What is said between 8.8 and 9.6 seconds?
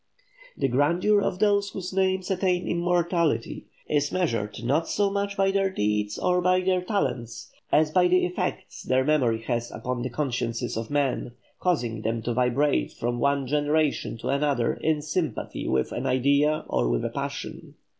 their memory